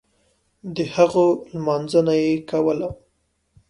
[0.75, 2.89] دهغو لمانځنه یې کوله.